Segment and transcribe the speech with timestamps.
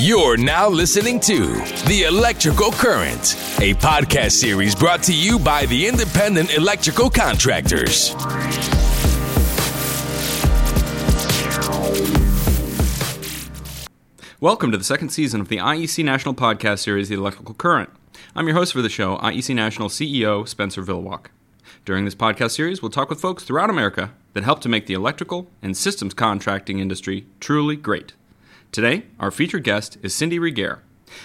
[0.00, 1.46] You're now listening to
[1.88, 8.14] The Electrical Current, a podcast series brought to you by the Independent Electrical Contractors.
[14.40, 17.90] Welcome to the second season of the IEC National podcast series, The Electrical Current.
[18.36, 21.26] I'm your host for the show, IEC National CEO Spenser Villwock.
[21.84, 24.94] During this podcast series, we'll talk with folks throughout America that help to make the
[24.94, 28.12] electrical and systems contracting industry truly great.
[28.70, 30.82] Today, our featured guest is Cindy Regier.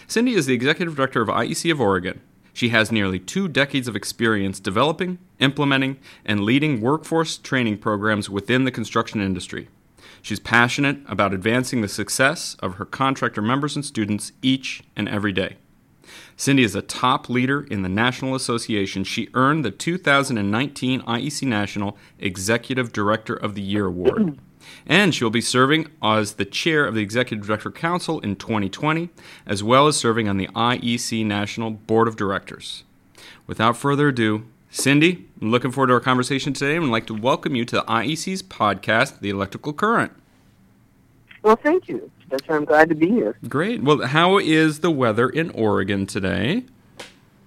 [0.07, 2.21] Cindy is the Executive Director of IEC of Oregon.
[2.53, 8.63] She has nearly two decades of experience developing, implementing, and leading workforce training programs within
[8.63, 9.67] the construction industry.
[10.21, 15.33] She's passionate about advancing the success of her contractor members and students each and every
[15.33, 15.57] day.
[16.37, 19.03] Cindy is a top leader in the National Association.
[19.03, 24.39] She earned the 2019 IEC National Executive Director of the Year Award.
[24.85, 29.09] And she'll be serving as the chair of the Executive Director Council in 2020,
[29.45, 32.83] as well as serving on the IEC National Board of Directors.
[33.47, 37.13] Without further ado, Cindy, I'm looking forward to our conversation today and would like to
[37.13, 40.11] welcome you to the IEC's podcast, The Electrical Current.
[41.43, 42.09] Well, thank you.
[42.29, 43.37] That's why I'm glad to be here.
[43.47, 43.83] Great.
[43.83, 46.63] Well, how is the weather in Oregon today?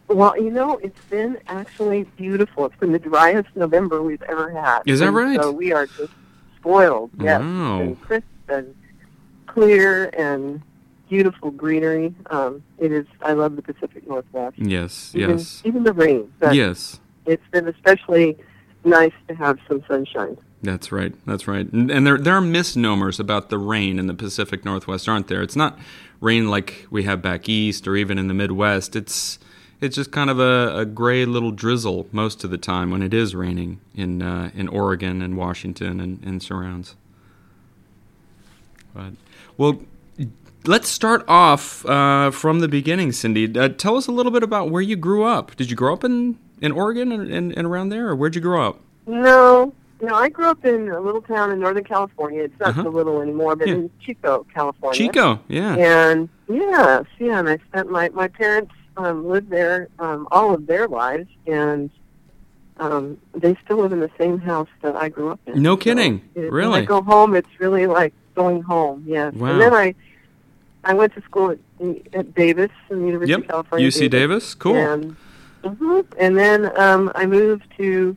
[0.08, 2.66] Well, you know, it's been actually beautiful.
[2.66, 4.82] It's been the driest November we've ever had.
[4.86, 5.42] Is that And right?
[5.42, 6.12] So we are just
[6.66, 7.10] spoiled.
[7.20, 7.40] Yes.
[7.40, 7.80] Wow.
[7.80, 8.74] And crisp and
[9.46, 10.62] clear and
[11.08, 12.14] beautiful greenery.
[12.30, 13.06] Um, it is.
[13.22, 14.58] I love the Pacific Northwest.
[14.58, 15.62] Yes, Even, yes.
[15.64, 16.32] Even the rain.
[16.52, 17.00] Yes.
[17.24, 18.36] It's been especially
[18.84, 20.36] nice to have some sunshine.
[20.62, 21.14] That's right.
[21.26, 21.70] That's right.
[21.72, 25.42] And, and there there are misnomers about the rain in the Pacific Northwest, aren't there?
[25.42, 25.78] It's not
[26.20, 28.96] rain like we have back east or even in the Midwest.
[28.96, 29.38] It's
[29.80, 33.12] it's just kind of a, a gray little drizzle most of the time when it
[33.14, 36.96] is raining in uh, in Oregon and Washington and, and surrounds.
[38.94, 39.12] But
[39.56, 39.80] well,
[40.64, 43.58] let's start off uh, from the beginning, Cindy.
[43.58, 45.54] Uh, tell us a little bit about where you grew up.
[45.56, 48.40] Did you grow up in in Oregon and, and, and around there, or where'd you
[48.40, 48.80] grow up?
[49.06, 50.14] No, no.
[50.14, 52.44] I grew up in a little town in Northern California.
[52.44, 52.84] It's not Uh-huh.
[52.84, 53.74] so little anymore, but Yeah.
[53.74, 54.96] in Chico, California.
[54.98, 55.74] Chico, yeah.
[55.76, 60.66] And yes, yeah, and I spent my my parents um, lived there um, all of
[60.66, 61.90] their lives, and
[62.78, 65.62] um, they still live in the same house that I grew up in.
[65.62, 66.22] No So kidding.
[66.34, 66.80] it- When Really?
[66.80, 69.04] I go home, it's really like going home.
[69.06, 69.34] Yes.
[69.34, 69.48] Wow.
[69.52, 69.94] And then I
[70.84, 71.58] I went to school at,
[72.12, 73.40] at Davis, in the University Yep.
[73.40, 73.88] of California.
[73.88, 74.54] UC Davis.
[74.54, 74.76] Cool.
[74.76, 75.16] And,
[75.64, 76.04] mhm.
[76.16, 78.16] and then um, I moved to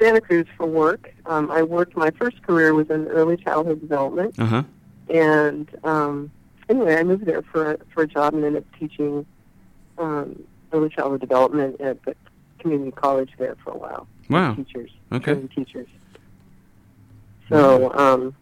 [0.00, 1.12] Santa Cruz for work.
[1.26, 1.96] Um, I worked.
[1.96, 4.38] My first career was in early childhood development.
[4.38, 4.62] Uh huh.
[5.10, 6.30] And um,
[6.70, 9.26] anyway, I moved there for a, for a job and ended up teaching
[9.98, 10.42] um,
[10.72, 12.14] early childhood development at the
[12.58, 14.06] community college there for a while.
[14.30, 14.54] Wow.
[14.54, 15.34] Teachers, Okay.
[15.54, 15.88] teachers.
[17.48, 18.34] So um,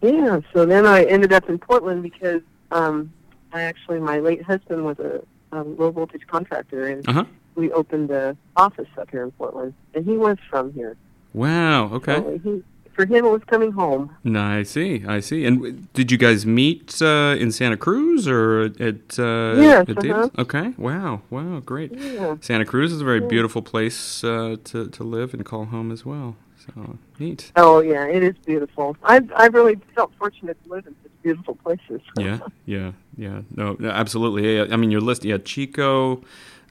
[0.00, 3.12] yeah, so then I ended up in Portland because um,
[3.52, 5.20] I actually my late husband was a,
[5.52, 7.24] a low voltage contractor and Uh huh.
[7.54, 10.96] we opened a office up here in Portland, and he was from here.
[11.34, 11.92] Wow.
[11.94, 12.14] Okay.
[12.16, 12.62] So he,
[13.00, 14.14] for him, it was coming home.
[14.24, 15.04] No, I see.
[15.06, 15.44] I see.
[15.46, 19.98] And w- did you guys meet uh, in Santa Cruz or at uh, Yes, at
[19.98, 20.28] uh-huh.
[20.38, 20.74] Okay.
[20.76, 21.22] Wow.
[21.30, 21.60] Wow.
[21.60, 21.92] Great.
[21.96, 22.36] Yeah.
[22.40, 26.04] Santa Cruz is a very beautiful place uh, to to live and call home as
[26.04, 26.36] well.
[26.66, 27.52] So neat.
[27.56, 28.96] Oh yeah, it is beautiful.
[29.02, 32.00] I've I've really felt fortunate to live in such beautiful places.
[32.18, 32.38] Yeah.
[32.66, 32.92] Yeah.
[33.16, 33.42] Yeah.
[33.56, 33.76] No.
[33.82, 34.56] Absolutely.
[34.56, 35.24] Yeah, I mean, your list.
[35.24, 35.38] Yeah.
[35.38, 36.22] Chico.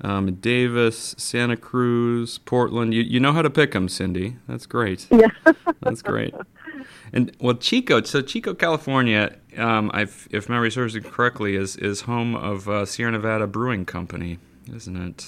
[0.01, 2.93] Um, Davis, Santa Cruz, Portland.
[2.93, 4.37] You you know how to pick them, Cindy.
[4.47, 5.07] That's great.
[5.11, 5.27] yeah.
[5.81, 6.33] That's great.
[7.11, 8.01] And well, Chico.
[8.03, 9.35] So Chico, California.
[9.57, 14.39] Um, if memory serves me correctly, is is home of uh, Sierra Nevada Brewing Company,
[14.73, 15.27] isn't it?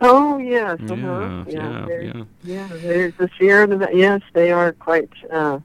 [0.00, 0.78] oh yes.
[0.84, 1.44] Yeah, Uh-huh.
[1.48, 2.24] yeah, there- yeah.
[2.44, 2.68] Yeah.
[2.72, 3.96] There's the Sierra Nevada.
[3.96, 5.08] Yes, they are quite.
[5.32, 5.58] Uh,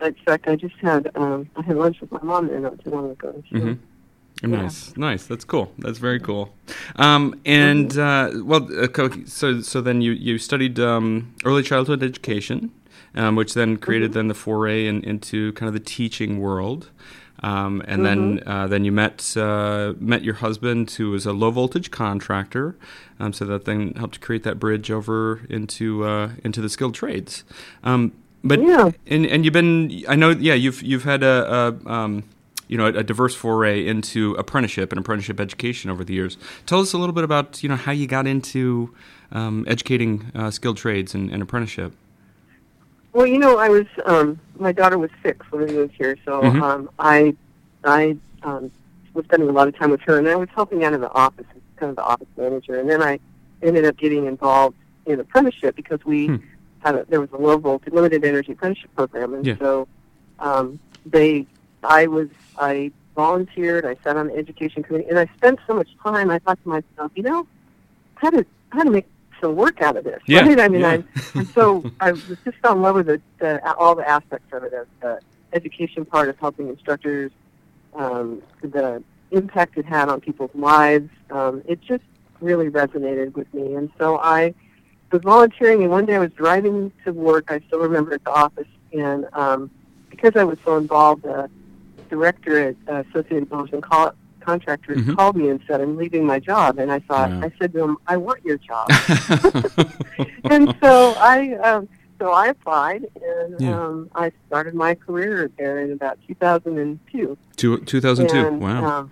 [0.00, 2.90] in fact, I just had um, I had lunch with my mom there not too
[2.90, 3.42] long ago.
[3.50, 3.56] So.
[3.58, 3.78] Mhm.
[4.42, 5.26] Nice, nice.
[5.26, 5.72] That's cool.
[5.78, 6.52] That's very cool.
[6.96, 12.02] Um, and uh, well, uh, co- so so then you you studied um, early childhood
[12.02, 12.70] education,
[13.14, 16.90] um, which then created then the foray in, into kind of the teaching world.
[17.42, 21.50] Um, and then uh, then you met uh, met your husband, who was a low
[21.50, 22.76] voltage contractor,
[23.20, 27.44] um, so that then helped create that bridge over into uh, into the skilled trades.
[27.82, 28.12] Um,
[28.42, 28.90] but Yeah.
[29.06, 32.24] and and you've been I know yeah you've you've had a, a um,
[32.68, 36.36] you know a, a diverse foray into apprenticeship and apprenticeship education over the years.
[36.66, 38.94] Tell us a little bit about you know how you got into
[39.32, 41.92] um, educating uh, skilled trades and, and apprenticeship.
[43.12, 46.42] Well, you know, I was um, my daughter was six when we moved here, so
[46.42, 46.62] Mhm.
[46.62, 47.36] um, I
[47.84, 48.70] I um,
[49.14, 51.12] was spending a lot of time with her, and I was helping out in the
[51.12, 53.20] office, as kind of the office manager, and then I
[53.62, 54.76] ended up getting involved
[55.06, 56.36] in apprenticeship because we Hmm.
[56.80, 59.56] had a, there was a low voltage limited energy apprenticeship program, and Yeah.
[59.58, 59.86] so
[60.40, 61.46] um, they
[61.84, 62.28] I was
[62.58, 63.84] I volunteered.
[63.86, 66.30] I sat on the education committee, and I spent so much time.
[66.30, 67.46] I thought to myself, you know,
[68.16, 69.06] how to how to make
[69.40, 70.20] some work out of this.
[70.26, 70.60] Yeah, Right?
[70.60, 70.88] I mean, yeah.
[70.88, 74.52] I'm, I'm so I was just fell in love with the, the all the aspects
[74.52, 75.20] of it, of the
[75.52, 77.30] education part of helping instructors,
[77.94, 81.10] um, the impact it had on people's lives.
[81.30, 82.04] Um, it just
[82.40, 84.54] really resonated with me, and so I
[85.12, 85.82] was volunteering.
[85.82, 87.50] And one day I was driving to work.
[87.50, 89.70] I still remember at the office, and um,
[90.10, 91.50] because I was so involved, the
[92.08, 95.16] director at uh, Associated and Call- Contractors Mhm.
[95.16, 97.40] called me and said, "I'm leaving my job." And I thought, Wow.
[97.44, 98.88] I said to him, "I want your job."
[100.44, 101.88] and so I um,
[102.20, 103.80] so I applied, and Yeah.
[103.86, 107.36] um, I started my career there in about 2002.
[107.56, 108.36] Two, 2002.
[108.46, 108.84] And, wow.
[109.00, 109.10] Um,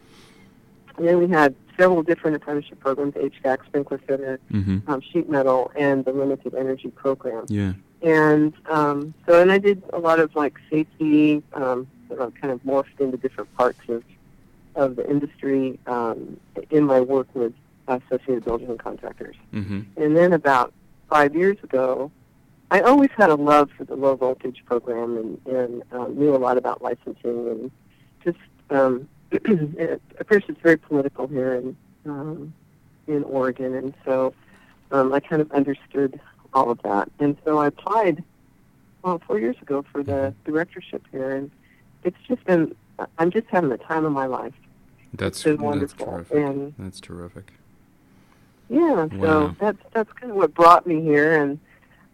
[0.99, 5.71] and then we had several different apprenticeship programs: HVAC, sprinkler fitter, hmm um, sheet metal,
[5.77, 7.45] and the limited energy program.
[7.49, 7.73] Yeah.
[8.03, 11.43] And um, so, and I did a lot of like safety,
[12.17, 14.03] sort kind of morphed into different parts of
[14.75, 16.39] of the industry um,
[16.71, 17.53] in my work with
[17.89, 19.37] Associated Builders and Contractors.
[19.51, 20.73] hmm And then about
[21.11, 22.11] five years ago,
[22.71, 26.39] I always had a love for the low voltage program and, and um, knew a
[26.39, 27.71] lot about licensing and
[28.25, 28.39] just,
[28.71, 31.77] um, it, of course, it's very political here in,
[32.07, 32.55] um,
[33.07, 33.75] in Oregon.
[33.75, 34.33] And so
[34.91, 36.19] um, I kind of understood
[36.55, 37.11] all of that.
[37.19, 38.25] And so I applied,
[39.03, 41.33] well, four years ago for the directorship here.
[41.33, 41.51] And
[42.05, 42.75] it's just been,
[43.19, 44.55] I'm just having the time of my life.
[45.15, 46.07] That's, It's been that's wonderful.
[46.07, 46.37] terrific.
[46.37, 47.53] And That's terrific.
[48.69, 49.49] Yeah, Wow.
[49.49, 51.61] so that's that's kind of what brought me here, and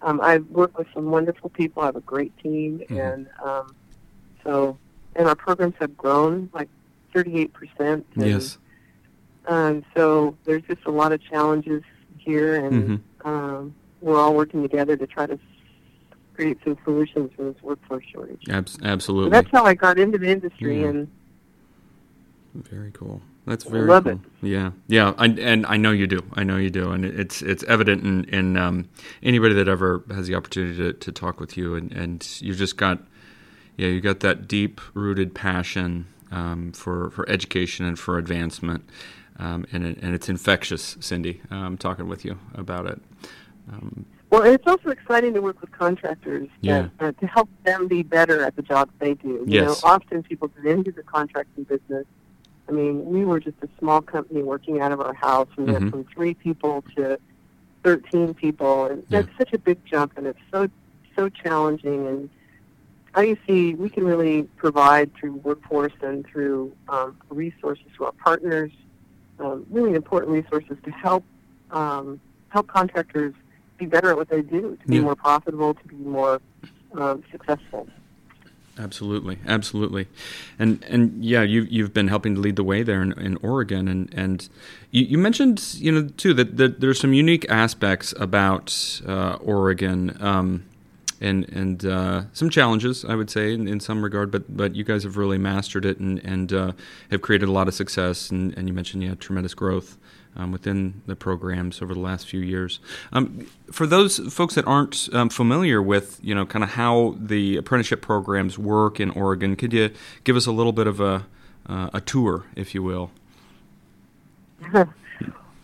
[0.03, 1.83] um, I've worked with some wonderful people.
[1.83, 3.13] I have a great team, Mhm.
[3.13, 3.77] and um,
[4.43, 4.77] so
[5.15, 6.69] and our programs have grown like
[7.15, 8.07] 38 percent.
[8.17, 8.59] Yes.
[9.47, 11.83] Um, so there's just a lot of challenges
[12.19, 15.39] here, and hmm um, we're all working together to try to
[16.39, 18.43] create some solutions for this workforce shortage.
[18.49, 19.31] Abs- So absolutely.
[19.31, 20.89] that's how I got into the industry, Yeah.
[20.89, 21.09] and
[22.55, 23.21] Very cool.
[23.45, 24.13] That's very I love cool.
[24.13, 24.19] it.
[24.43, 26.21] Yeah, yeah, I, and I know you do.
[26.35, 28.89] I know you do, and it's it's evident in, in um,
[29.23, 32.77] anybody that ever has the opportunity to, to talk with you, and, and you've just
[32.77, 33.01] got,
[33.77, 38.89] yeah, you got that deep rooted passion um, for for education and for advancement,
[39.41, 41.41] um, and it, and it's infectious, Cindy.
[41.51, 43.01] Um, talking with you about it.
[44.31, 46.89] Well, it's also exciting to work with contractors Yeah.
[47.01, 49.29] uh, to help them be better at the jobs they do.
[49.29, 49.65] You Yes.
[49.83, 52.05] know, often people get into the contracting business.
[52.69, 55.49] I mean, we were just a small company working out of our house.
[55.57, 57.19] We went from three people to
[57.83, 59.23] 13 people, and Yeah.
[59.23, 60.69] that's such a big jump, and it's so
[61.17, 62.07] so challenging.
[62.07, 62.31] And
[63.15, 68.71] IEC, we can really provide through workforce and through um, resources to our partners,
[69.41, 71.25] um, really important resources to help
[71.73, 72.21] um,
[72.51, 73.35] help contractors
[73.79, 75.03] be better at what they do, to be Yeah.
[75.03, 76.41] more profitable, to be more
[76.93, 77.89] um, successful.
[78.79, 80.07] Absolutely, absolutely,
[80.57, 83.89] and and yeah, you you've been helping to lead the way there in, in Oregon,
[83.89, 84.49] and and
[84.93, 90.17] you, you mentioned you know too that, that there's some unique aspects about uh, Oregon,
[90.23, 90.65] um,
[91.21, 94.85] and and uh, some challenges I would say in, in some regard, but but you
[94.85, 96.73] guys have really mastered it and and uh,
[97.11, 99.99] have created a lot of success, and, and you mentioned you had tremendous growth
[100.37, 102.81] um, within the programs over the last few years.
[103.13, 107.57] Um, for those folks that aren't um, familiar with, you know, kind of how the
[107.57, 109.91] apprenticeship programs work in Oregon, could you
[110.25, 111.27] give us a little bit of a
[111.67, 113.11] uh, a tour, if you will?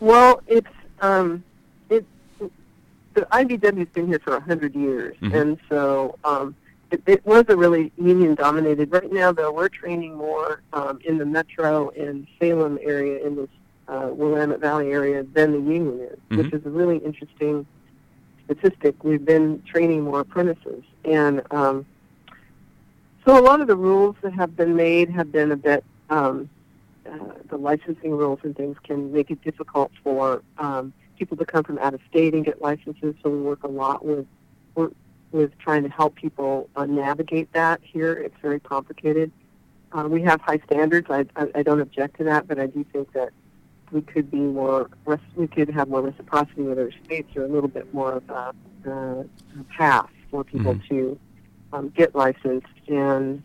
[0.00, 0.66] well, it's
[1.00, 1.42] um,
[1.88, 2.04] it
[3.14, 5.34] the IBEW's been here for a hundred years, Mhm.
[5.40, 6.54] and so um,
[6.90, 8.92] it, it was a really union dominated.
[8.92, 13.48] Right now, though, we're training more um, in the Metro and Salem area in this
[13.88, 16.54] uh, Willamette Valley area than the union is, which Mhm.
[16.54, 17.66] is a really interesting
[18.44, 19.02] statistic.
[19.02, 21.86] We've been training more apprentices, and um,
[23.26, 25.84] so a lot of the rules that have been made have been a bit.
[26.10, 26.48] Um,
[27.06, 27.18] uh,
[27.50, 31.78] the licensing rules and things can make it difficult for um, people to come from
[31.78, 33.14] out of state and get licenses.
[33.22, 34.26] So we work a lot with
[35.32, 37.80] with trying to help people uh, navigate that.
[37.82, 39.32] Here, it's very complicated.
[39.92, 41.08] Uh, we have high standards.
[41.10, 43.30] I, I, I don't object to that, but I do think that
[43.92, 44.90] we could be more.
[45.36, 48.52] We could have more reciprocity with other states, or a little bit more of a,
[48.86, 50.88] uh, a path for people Mhm.
[50.88, 51.18] to
[51.72, 53.42] um, get licensed and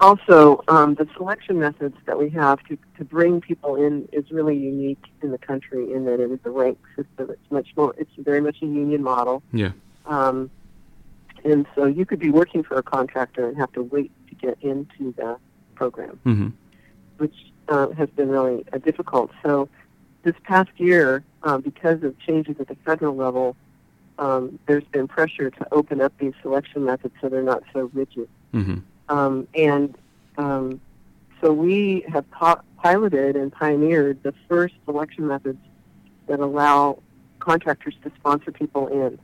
[0.00, 4.56] also, um, the selection methods that we have to, to bring people in is really
[4.56, 7.30] unique in the country in that it is a rank system.
[7.30, 9.42] It's much more, it's very much a union model.
[9.52, 9.70] Yeah.
[10.06, 10.50] Um,
[11.44, 14.58] and so you could be working for a contractor and have to wait to get
[14.60, 15.36] into the
[15.76, 16.48] program, Mm-hmm.
[17.18, 19.30] which uh, has been really uh, difficult.
[19.42, 19.68] So
[20.22, 23.56] this past year, um, because of changes at the federal level,
[24.18, 28.28] um, there's been pressure to open up these selection methods so they're not so rigid
[28.52, 28.78] Mm-hmm.
[29.08, 29.96] um, and
[30.36, 30.80] um,
[31.40, 35.58] so we have po- piloted and pioneered the first selection methods
[36.26, 36.98] that allow
[37.38, 39.18] contractors to sponsor people in.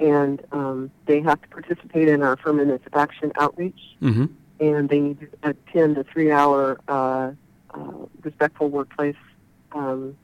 [0.00, 4.26] And um, they have to participate in our affirmative action outreach, Mm-hmm.
[4.60, 7.32] And they need to attend a three-hour uh,
[7.72, 7.92] uh,
[8.22, 9.16] respectful workplace
[9.72, 10.16] um,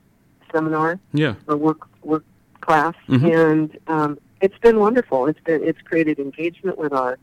[0.53, 1.35] seminar Yeah.
[1.49, 2.25] or work work
[2.61, 3.35] class, Mhm.
[3.49, 5.27] and um, it's been wonderful.
[5.27, 7.19] It's been it's created engagement with our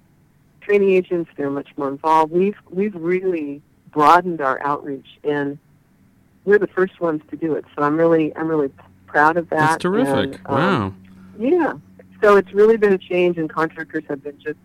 [0.61, 1.29] training agents.
[1.37, 2.31] They're much more involved.
[2.31, 3.61] We've we've really
[3.91, 5.57] broadened our outreach, and
[6.45, 7.65] we're the first ones to do it.
[7.75, 8.69] So I'm really I'm really
[9.05, 9.57] proud of that.
[9.59, 10.39] That's terrific.
[10.39, 10.93] and, um, wow.
[11.39, 11.73] Yeah.
[12.21, 14.57] So it's really been a change, and contractors have been just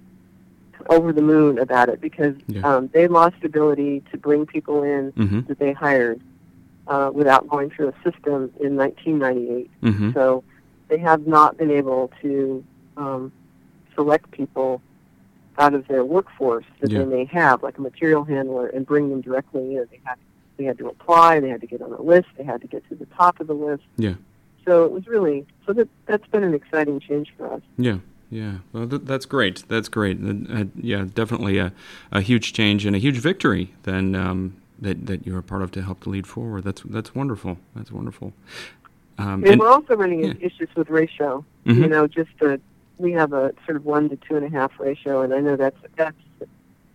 [0.91, 2.63] over the moon about it because Yeah.
[2.63, 5.41] um, they lost the ability to bring people in Mm-hmm.
[5.49, 6.21] that they hired
[6.87, 9.71] uh, without going through a system in 1998.
[9.83, 10.13] Mm-hmm.
[10.13, 10.43] So
[10.89, 12.65] they have not been able to
[12.97, 13.33] um,
[13.95, 14.83] select people
[15.59, 17.01] out of their workforce that Yeah.
[17.01, 19.87] they may have, like a material handler, and bring them directly in.
[19.91, 20.17] They had
[20.59, 22.87] they had to apply, they had to get on a list, they had to get
[22.91, 23.83] to the top of the list.
[23.97, 24.15] Yeah.
[24.67, 27.63] So it was really so that that's been an exciting change for us.
[27.79, 27.99] Yeah,
[28.33, 28.55] yeah.
[28.73, 29.63] Well, th- that's great.
[29.69, 30.19] That's great.
[30.25, 31.73] Uh, yeah, definitely a,
[32.11, 35.71] a huge change and a huge victory then um, that that you're a part of
[35.73, 36.65] to help to lead forward.
[36.65, 37.59] That's that's wonderful.
[37.77, 38.33] That's wonderful.
[39.19, 40.33] Um, And, we're also running yeah.
[40.41, 41.45] issues with ratio.
[41.67, 41.77] Mhm.
[41.77, 42.59] You know, just a,
[42.97, 45.57] we have a sort of one to two and a half ratio, and I know
[45.57, 46.17] that's that's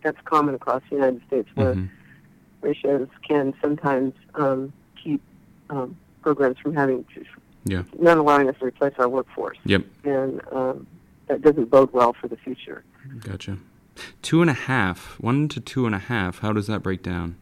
[0.03, 1.89] that's common across the United States where mhm.
[2.61, 5.21] ratios can sometimes um, keep
[5.69, 7.23] um, programs from having to,
[7.65, 7.83] Yeah.
[7.99, 9.83] not allowing us to replace our workforce, Yep.
[10.03, 10.87] and um,
[11.27, 12.83] that doesn't bode well for the future.
[13.19, 13.57] Gotcha.
[14.21, 16.39] Two and a half, one to two and a half.
[16.39, 17.35] How does that break down?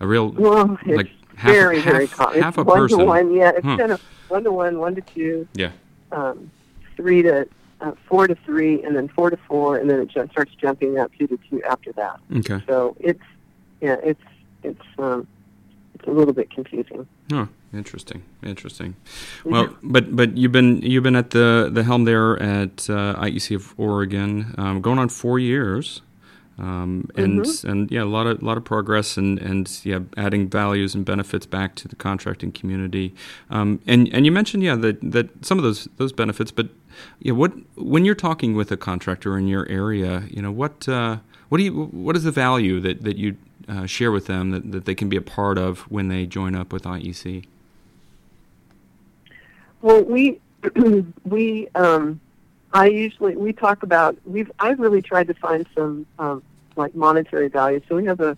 [0.00, 2.42] A real Well, it's like half, very half, very common.
[2.42, 2.98] half it's a one person.
[3.00, 3.50] to one, yeah.
[3.56, 3.76] It's Huh.
[3.76, 5.70] kind of one to one, one to two, Yeah.
[6.12, 6.50] um,
[6.96, 7.48] three to
[7.80, 10.98] uh, four to three, and then four to four, and then it ju- starts jumping
[10.98, 12.18] up two to two after that.
[12.36, 12.62] Okay.
[12.66, 13.20] So it's
[13.82, 14.22] yeah, it's
[14.62, 15.26] it's um,
[15.94, 17.06] it's a little bit confusing.
[17.32, 18.22] Oh, interesting.
[18.42, 18.96] Interesting.
[19.44, 23.56] Well, but but you've been you've been at the the helm there at uh, IEC
[23.56, 26.02] of Oregon, um, going on four years,
[26.58, 27.68] um, and Mm-hmm.
[27.70, 31.46] and yeah, a lot of lot of progress and and yeah, adding values and benefits
[31.46, 33.14] back to the contracting community.
[33.50, 36.68] Um, and and you mentioned yeah that that some of those those benefits, but
[37.20, 41.18] yeah, what when you're talking with a contractor in your area, you know what uh,
[41.48, 43.36] what do you what is the value that that you
[43.68, 46.54] uh, share with them that, that they can be a part of when they join
[46.54, 47.44] up with IEC?
[49.82, 50.40] Well, we
[51.24, 52.20] we um,
[52.72, 56.42] I usually we talk about we've I've really tried to find some um,
[56.76, 57.80] like monetary value.
[57.88, 58.36] So we have a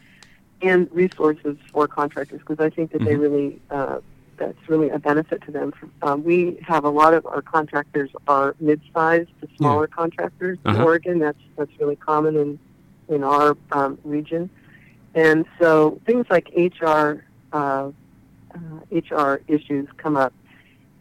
[0.60, 3.20] and resources for contractors because I think that they Mhm.
[3.20, 3.98] really uh,
[4.36, 5.72] that's really a benefit to them.
[6.02, 10.84] Um, we have a lot of our contractors are mid-sized to smaller contractors in Uh-huh.
[10.84, 11.18] Oregon.
[11.18, 12.58] That's that's really common in
[13.08, 14.50] in our um, region,
[15.14, 17.90] and so things like HR uh,
[18.54, 20.32] uh, HR issues come up,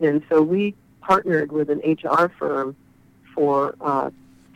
[0.02, 2.76] and so we partnered with an HR firm
[3.34, 4.10] for uh,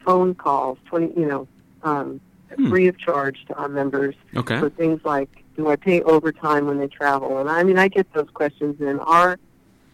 [0.05, 1.47] phone calls, twenty you know,
[1.83, 2.19] um,
[2.57, 2.69] Hmm.
[2.69, 4.59] free of charge to our members Okay.
[4.59, 7.37] for things like do I pay overtime when they travel?
[7.37, 8.81] And I mean, I get those questions.
[8.81, 9.39] And our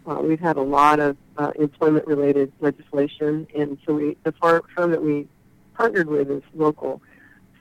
[0.07, 5.03] uh, we've had a lot of uh, employment-related legislation, and so we the firm that
[5.03, 5.27] we
[5.75, 7.01] partnered with is local.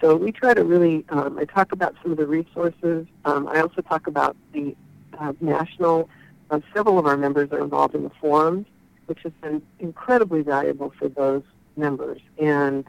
[0.01, 1.05] So we try to really.
[1.11, 3.07] Um, I talk about some of the resources.
[3.25, 4.75] Um, I also talk about the
[5.19, 6.09] uh, national.
[6.51, 8.67] Uh, several of our members are involved in the forums,
[9.07, 11.43] which has been incredibly valuable for those
[11.77, 12.21] members.
[12.39, 12.85] And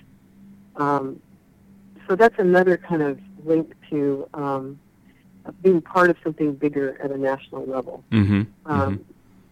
[0.75, 1.21] um,
[2.07, 4.79] so that's another kind of link to um,
[5.61, 8.03] being part of something bigger at a national level.
[8.11, 8.43] Mm-hmm.
[8.65, 9.05] Um,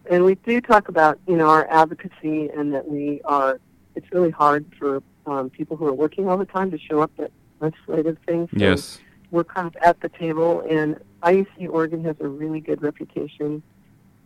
[0.08, 3.58] And we do talk about, you know, our advocacy and that we are,
[3.96, 7.10] it's really hard for um, people who are working all the time to show up
[7.18, 8.48] at legislative things.
[8.52, 9.00] So yes.
[9.32, 13.62] we're kind of at the table, and IEC Oregon has a really good reputation.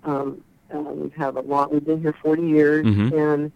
[0.04, 0.42] Um,
[0.74, 1.72] uh, we have had a lot.
[1.72, 3.12] We've been here 40 years, Mhm.
[3.12, 3.52] and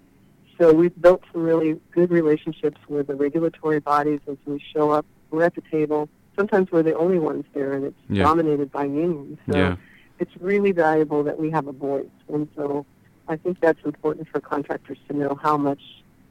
[0.59, 4.21] so we've built some really good relationships with the regulatory bodies.
[4.27, 6.09] And so we show up, we're at the table.
[6.37, 8.25] Sometimes we're the only ones there, and it's Yeah.
[8.25, 9.39] dominated by unions.
[9.49, 9.77] So Yeah.
[10.19, 12.85] it's really valuable that we have a voice, and so
[13.29, 15.81] I think that's important for contractors to know how much,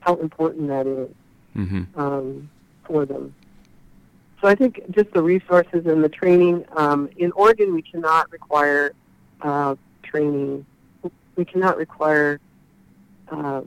[0.01, 1.09] how important that is
[1.55, 1.99] Mm-hmm.
[1.99, 2.49] um,
[2.83, 3.33] for them.
[4.41, 6.65] So I think just the resources and the training.
[6.75, 8.91] Um, in Oregon, we cannot require
[9.41, 9.75] uh,
[10.13, 10.65] training.
[11.35, 12.39] We cannot require
[13.31, 13.61] uh,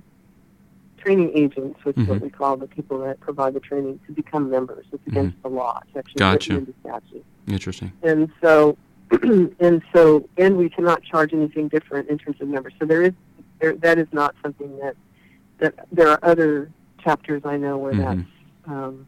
[0.98, 2.22] training agents, which is what Mhm.
[2.22, 4.86] we call the people that provide the training, to become members.
[4.92, 5.80] It's against the law.
[5.88, 6.32] It's actually Mm-hmm.
[6.32, 6.52] Gotcha.
[6.54, 7.24] written into statute.
[7.48, 7.92] Interesting.
[8.02, 8.76] And so,
[9.60, 12.74] and so, and we cannot charge anything different in terms of members.
[12.78, 13.12] So there is,
[13.60, 14.94] there, that is not something that,
[15.58, 16.70] that there are other
[17.02, 18.04] chapters I know where Mhm.
[18.04, 18.28] that's,
[18.68, 19.06] um,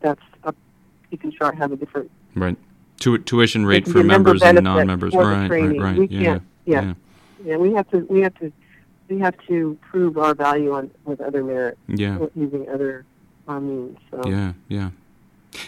[0.00, 0.54] that's a,
[1.10, 2.56] you can chart have a different right
[3.00, 5.14] tu- tuition rate for be member members and non-members.
[5.14, 5.98] Right, right, right.
[5.98, 6.82] We yeah, can't- yeah.
[6.82, 6.94] yeah,
[7.44, 8.52] yeah we have to we have to
[9.08, 13.04] we have to prove our value on with other merit yeah, using other
[13.48, 13.98] uh, means.
[14.10, 14.90] So yeah, yeah.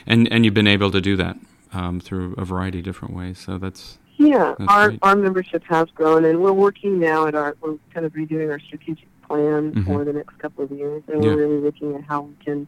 [0.07, 1.37] And and you've been able to do that
[1.73, 3.39] um, through a variety of different ways.
[3.39, 4.99] So that's Yeah, That's our great.
[5.03, 8.61] our membership has grown, and we're working now at our we're kind of redoing our
[8.61, 9.85] strategic plan Mhm.
[9.87, 11.31] for the next couple of years, and Yeah.
[11.31, 12.67] we're really looking at how we can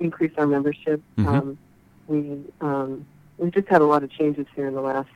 [0.00, 1.00] increase our membership.
[1.18, 1.26] Mhm.
[1.28, 1.58] Um,
[2.08, 2.18] we
[2.60, 3.04] um,
[3.38, 5.10] we've just had a lot of changes here in the last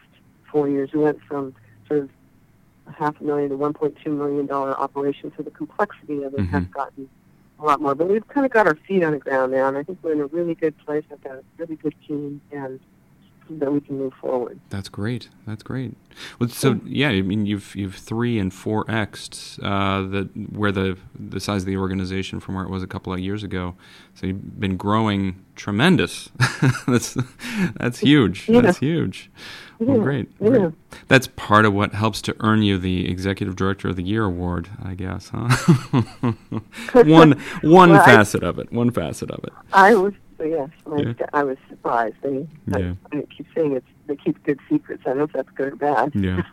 [0.53, 0.93] four years.
[0.93, 1.55] We went from
[1.89, 2.11] sort of
[2.93, 6.71] half a million to 1.2 million dollar operation, so the complexity of it has Mhm.
[6.73, 7.09] gotten
[7.59, 7.95] a lot more.
[7.95, 10.13] But we've kind of got our feet on the ground now, and I think we're
[10.13, 11.05] in a really good place.
[11.13, 12.81] I've got a really good team, and
[13.59, 14.61] that we can move forward.
[14.69, 15.29] That's great.
[15.45, 15.97] That's great.
[16.39, 20.23] Well, so yeah, I mean, you've you've three and four xed uh, the
[20.57, 23.43] where the the size of the organization from where it was a couple of years
[23.43, 23.75] ago.
[24.15, 26.31] So you've been growing tremendous.
[26.87, 27.17] that's
[27.75, 28.49] that's huge.
[28.49, 28.61] Yeah.
[28.61, 29.33] That's huge.
[29.81, 30.29] Well, great.
[30.41, 30.49] yeah.
[30.49, 30.73] great.
[31.09, 34.69] That's part of what helps to earn you the Executive Director of the Year award,
[34.85, 35.31] I guess.
[35.35, 35.49] Huh?
[36.93, 37.33] one
[37.63, 38.71] one Well, I- facet of it.
[38.73, 39.53] One facet of it.
[39.73, 40.13] I was
[40.49, 41.13] yes, I, Yeah.
[41.33, 42.17] I was surprised.
[42.23, 42.95] They, Yeah.
[43.13, 45.03] I, I keep saying it's they keep good secrets.
[45.07, 46.13] I don't know if that's good or bad.
[46.15, 46.43] Yeah.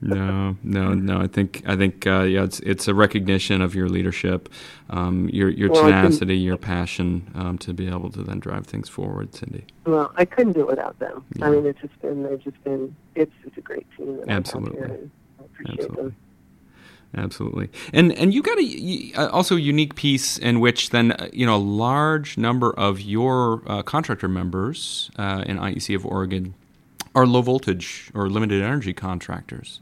[0.00, 1.20] No, no, no.
[1.20, 4.48] I think I think uh, yeah, it's it's a recognition of your leadership,
[4.90, 8.88] um, your your Well, tenacity, your passion um, to be able to then drive things
[8.88, 9.64] forward, Cindy.
[9.86, 11.24] Well, I couldn't do it without them.
[11.34, 11.46] Yeah.
[11.46, 14.18] I mean, it's just been they've just been it's it's a great team.
[14.18, 14.80] That I've got Absolutely.
[15.40, 16.02] I appreciate Absolutely.
[16.04, 16.16] them.
[17.16, 21.46] Absolutely, and and you got a also a unique piece in which then uh, you
[21.46, 26.54] know a large number of your uh, contractor members uh, in IEC of Oregon
[27.14, 29.80] are low voltage or limited energy contractors.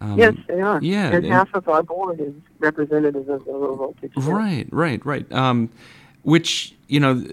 [0.00, 0.78] Um, yes, they are.
[0.82, 4.12] yeah, and, and- half of our board is representatives of the low voltage.
[4.16, 5.30] Right, right, right.
[5.32, 5.70] Um,
[6.22, 7.24] which you know,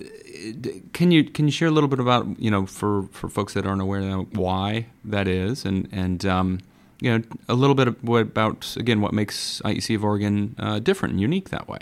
[0.94, 3.66] can you can you share a little bit about you know for, for folks that
[3.66, 6.60] aren't aware why that is, and and um,
[7.02, 10.80] you know a little bit of what about again what makes IEC of Oregon uh,
[10.80, 11.80] different and unique that way.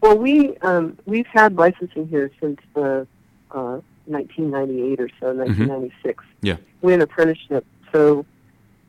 [0.00, 3.06] Well, we um, we've had licensing here since the
[3.50, 6.24] uh, 1998 or so, 1996.
[6.42, 6.56] Yeah.
[6.82, 8.24] We had apprenticeship, so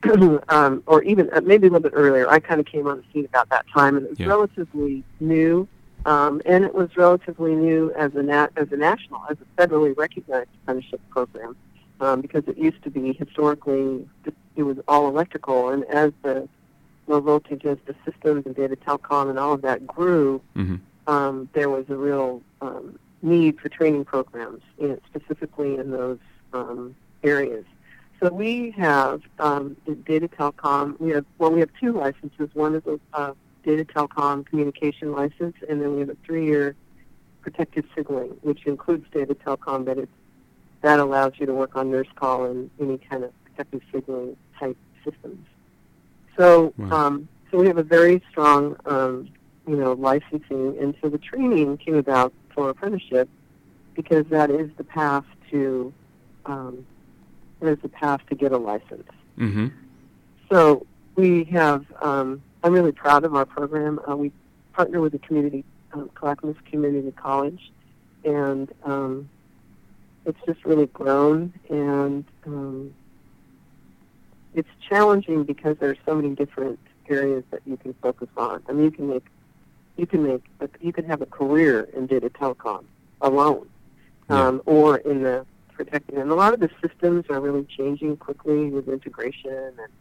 [0.49, 2.29] um, or even uh, maybe a little bit earlier.
[2.29, 4.27] I kind of came on the scene about that time, and it was Yeah.
[4.27, 5.67] relatively new,
[6.05, 9.97] um, and it was relatively new as a nat- as a national, as a federally
[9.97, 11.55] recognized apprenticeship program,
[11.99, 14.07] um, because it used to be historically
[14.55, 16.47] it was all electrical, and as the
[17.07, 20.75] low voltage, as the systems and data telecom and all of that grew, hmm
[21.07, 26.19] um, there was a real um, need for training programs, you know, specifically in those
[26.53, 27.65] um, areas.
[28.21, 30.99] So we have um, data telecom.
[30.99, 32.49] We have well, we have two licenses.
[32.53, 33.33] One is a uh,
[33.63, 36.75] data telecom communication license, and then we have a three-year
[37.41, 40.11] protective signaling, which includes data telecom, but it's
[40.81, 44.77] that allows you to work on nurse call and any kind of protective signaling type
[45.03, 45.45] systems.
[46.37, 46.91] So, Wow.
[47.07, 49.27] um, so we have a very strong, um,
[49.67, 53.27] you know, licensing, and so the training came about for apprenticeship
[53.95, 55.93] because that is the path to,
[56.45, 56.85] um,
[57.59, 59.07] that is the path to get a license.
[59.37, 59.67] hmm
[60.49, 61.85] So we have.
[62.01, 63.99] Um, I'm really proud of our program.
[64.09, 64.31] Uh, we
[64.73, 65.63] partner with the community,
[65.93, 67.71] um, Clackamas Community College,
[68.25, 69.29] and um,
[70.29, 71.53] it's just really grown.
[71.69, 72.93] And um,
[74.53, 78.63] it's challenging because there's so many different areas that you can focus on.
[78.69, 79.25] I mean, you can make,
[79.97, 82.85] you can make, a, you can have a career in data telecom
[83.21, 83.67] alone,
[84.29, 84.47] Yeah.
[84.47, 86.17] um, or in the protecting.
[86.17, 89.91] And a lot of the systems are really changing quickly with integration and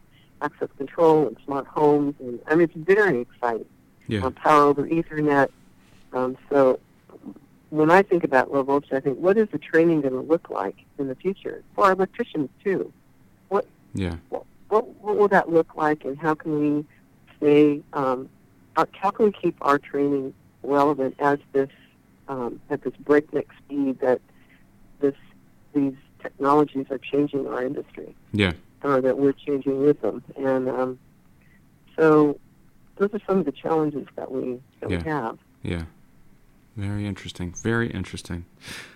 [0.41, 2.15] access control and smart homes.
[2.19, 3.65] And I mean, it's very exciting.
[4.07, 4.21] Yeah.
[4.25, 5.49] Um, power over Ethernet.
[6.13, 6.79] Um, so
[7.69, 10.49] when I think about low voltage, I think, what is the training going to look
[10.49, 12.91] like in the future for our electricians too?
[13.95, 14.17] Yeah.
[14.29, 16.85] What, what will that look like, and how can we
[17.37, 17.81] stay?
[17.93, 18.29] Um,
[18.75, 21.69] how how can we keep our training relevant as this
[22.27, 24.21] um, at this breakneck speed that
[24.99, 25.15] this
[25.73, 28.15] these technologies are changing our industry?
[28.31, 28.53] Yeah.
[28.83, 30.23] or that we're changing with them.
[30.37, 30.99] And um,
[31.97, 32.39] so
[32.97, 34.97] those are some of the challenges that we that Yeah.
[34.97, 35.37] we have.
[35.63, 35.83] Yeah.
[36.75, 37.53] Very interesting.
[37.61, 38.45] Very interesting.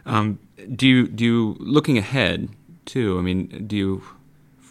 [0.05, 0.39] Um,
[0.75, 2.49] do you do you looking ahead
[2.85, 3.17] too?
[3.17, 4.03] I mean, do you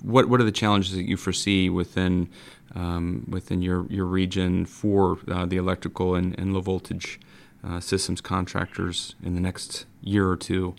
[0.00, 2.28] what what are the challenges that you foresee within
[2.74, 7.20] um, within your, your region for uh, the electrical and, and low voltage
[7.62, 10.74] uh, systems contractors in the next year or two?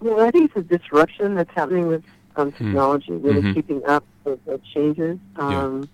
[0.00, 2.04] Well, I think it's a disruption that's happening with
[2.36, 3.54] um, technology, really Mhm.
[3.54, 5.18] keeping up with the changes.
[5.36, 5.88] Um,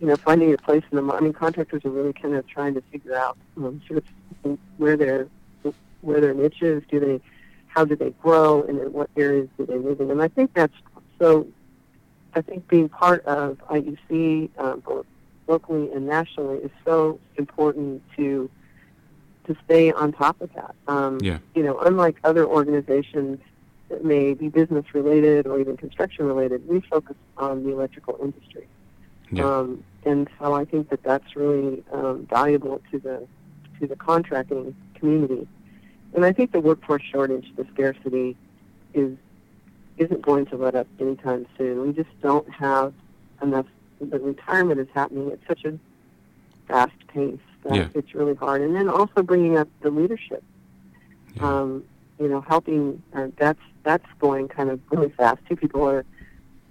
[0.00, 1.12] You know, finding your place in the.
[1.12, 4.04] I mean, contractors are really kind of trying to figure out um, sort
[4.44, 5.28] of where their
[6.02, 6.82] where their niche is.
[6.90, 7.20] Do they
[7.76, 10.10] how do they grow and in what areas do they live in.
[10.10, 10.72] And I think that's
[11.20, 11.46] so.
[12.34, 15.06] I think being part of IEC, uh, both
[15.46, 18.50] locally and nationally, is so important to
[19.46, 20.74] to stay on top of that.
[20.88, 21.38] Um, Yeah.
[21.54, 23.38] You know, unlike other organizations
[23.90, 28.66] that may be business related or even construction related, we focus on the electrical industry.
[29.30, 29.44] Yeah.
[29.44, 33.26] Um, and so I think that that's really um, valuable to the
[33.80, 35.46] to the contracting community.
[36.14, 38.36] And I think the workforce shortage, the scarcity,
[38.94, 39.16] is
[39.98, 41.82] isn't going to let up anytime soon.
[41.82, 42.92] We just don't have
[43.42, 43.66] enough.
[44.00, 45.78] The retirement is happening at such a
[46.68, 47.88] fast pace that Yeah.
[47.94, 48.60] it's really hard.
[48.60, 50.42] And then also bringing up the leadership.
[51.34, 51.48] Yeah.
[51.60, 51.84] Um,
[52.18, 53.02] you know, helping.
[53.14, 55.40] Uh, that's that's going kind of really fast.
[55.48, 56.04] Two people are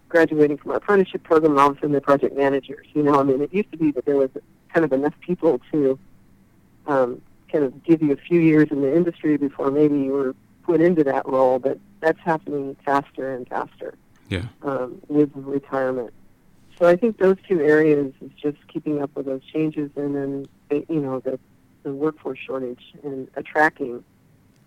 [0.09, 2.87] graduating from our apprenticeship program, and all of a sudden they're project managers.
[2.93, 4.29] You know, I mean, it used to be that there was
[4.73, 5.99] kind of enough people to
[6.87, 10.35] um, kind of give you a few years in the industry before maybe you were
[10.63, 13.95] put into that role, but that's happening faster and faster
[14.29, 14.45] yeah.
[14.63, 16.13] um, with retirement.
[16.77, 20.45] So I think those two areas is just keeping up with those changes, and then
[20.89, 21.39] you know the
[21.83, 24.03] the workforce shortage and attracting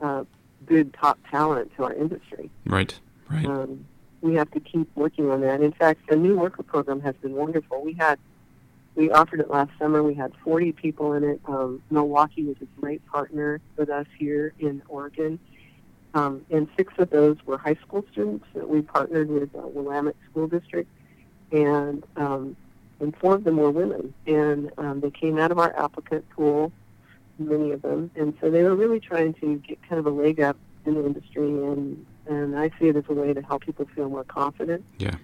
[0.01, 0.25] uh,
[0.65, 2.49] good top talent to our industry.
[2.65, 2.99] Right.
[3.29, 3.45] Right.
[3.45, 3.85] Um,
[4.21, 5.61] we have to keep working on that.
[5.61, 7.83] In fact, the new worker program has been wonderful.
[7.83, 8.19] We had
[8.95, 10.03] we offered it last summer.
[10.03, 11.41] We had 40 people in it.
[11.47, 15.39] Um, Milwaukee was a great partner with us here in Oregon.
[16.15, 20.17] Um, and six of those were high school students that we partnered with uh, Willamette
[20.31, 20.91] School District,
[21.53, 22.57] and um,
[22.99, 24.13] and four of them were women.
[24.27, 26.73] And um, they came out of our applicant pool,
[27.39, 30.41] many of them, and so they were really trying to get kind of a leg
[30.41, 33.87] up in the industry, and and I see it as a way to help people
[33.95, 35.15] feel more confident Yeah.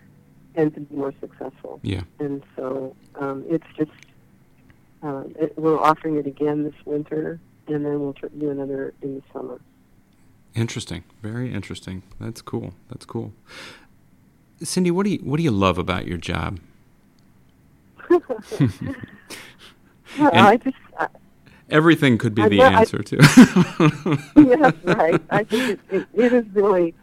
[0.54, 1.80] and to be more successful.
[1.82, 2.02] Yeah.
[2.18, 3.90] And so um, it's just
[5.02, 7.38] uh, it, we're offering it again this winter,
[7.68, 9.60] and then we'll do another in the summer.
[10.54, 11.04] Interesting.
[11.22, 12.02] Very interesting.
[12.20, 12.72] That's cool.
[12.88, 13.32] That's cool.
[14.62, 16.58] Cindy, what do you what do you love about your job?
[20.18, 21.08] Well, And- I just I,
[21.70, 23.18] Everything could be I the know- I- answer too.
[24.36, 25.20] yes, right.
[25.30, 26.94] I think it, it, it is really.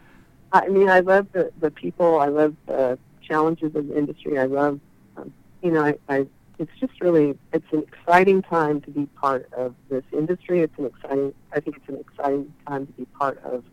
[0.54, 2.20] I mean, I love the the people.
[2.20, 2.98] I love the
[3.28, 4.38] challenges of the industry.
[4.38, 4.80] I love,
[5.18, 6.28] um, you know, I, I.
[6.60, 7.38] It's just really.
[7.54, 10.62] It's an exciting time to be part of this industry.
[10.62, 11.34] It's an exciting.
[11.54, 13.64] I think it's an exciting time to be part of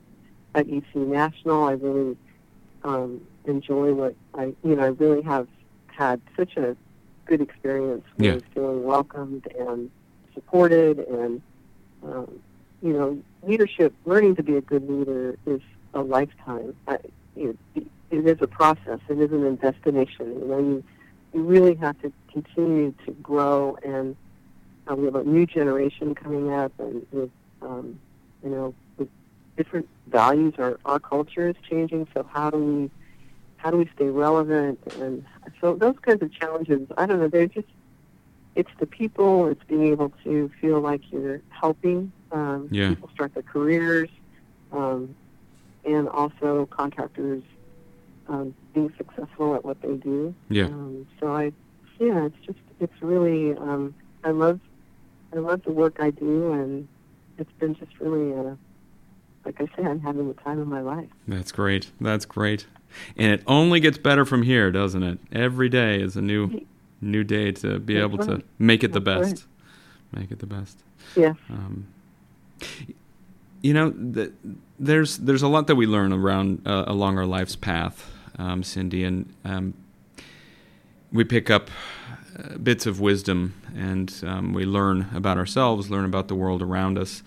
[0.55, 1.64] IEC National.
[1.64, 2.16] I really
[2.85, 4.55] um, enjoy what I.
[4.64, 5.48] You know, I really have
[5.88, 6.77] had such a
[7.27, 8.38] good experience Yeah.
[8.55, 9.90] feeling welcomed and
[10.38, 11.42] supported and
[12.03, 12.40] um,
[12.83, 15.61] you know, leadership, learning to be a good leader is
[15.94, 16.74] a lifetime.
[16.87, 16.98] I,
[17.35, 19.01] you know, it is a process.
[19.09, 20.40] It isn't a destination.
[20.40, 20.85] You know, you,
[21.35, 24.16] you really have to continue to grow, and
[24.88, 27.31] uh, we have a new generation coming up, and with,
[27.62, 27.98] um,
[28.42, 29.09] you know, with
[29.57, 30.55] different values.
[30.59, 32.07] Our our culture is changing.
[32.14, 32.90] So how do we
[33.57, 34.79] how do we stay relevant?
[35.01, 35.24] And
[35.61, 36.88] so those kinds of challenges.
[36.96, 37.29] I don't know.
[37.29, 37.68] They're just
[38.55, 39.47] it's the people.
[39.49, 42.91] It's being able to feel like you're helping um, Yeah.
[42.91, 44.09] people start their careers,
[44.73, 45.15] um,
[45.85, 47.43] and also contractors
[48.29, 50.35] um, being successful at what they do.
[50.51, 50.67] yeah.
[50.67, 51.53] Um, so I,
[51.99, 54.61] yeah, it's just it's really um, I love
[55.35, 56.89] I love the work I do, and
[57.39, 58.55] it's been just really uh,
[59.45, 61.09] like I say, I'm having the time of my life.
[61.27, 61.91] That's great.
[62.01, 62.67] That's great.
[63.17, 65.19] And it only gets better from here, doesn't it?
[65.33, 66.67] Every day is a new
[67.01, 69.47] new day to be That's able to make it the That's best.
[70.13, 70.79] Make it the best.
[71.17, 71.35] Yeah.
[71.51, 71.89] Um,
[73.63, 74.33] you know, th-
[74.79, 79.05] there's there's a lot that we learn around uh, along our life's path, um, Cindy,
[79.05, 79.75] and um,
[81.13, 81.71] we pick up
[82.39, 86.99] uh, bits of wisdom and um, we learn about ourselves, learn about the world around
[86.99, 87.23] us.